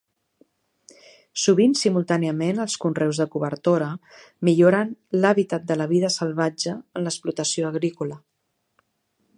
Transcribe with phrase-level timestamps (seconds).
[1.41, 3.91] Sovint simultàniament els conreus de cobertora
[4.49, 8.19] milloren l'hàbitat de la vida salvatge en l'explotació agrícola.